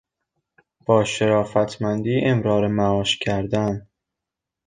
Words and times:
با 0.85 1.03
شرافتمندی 1.03 2.21
امرار 2.23 2.67
معاش 2.67 3.17
کردن 3.19 3.87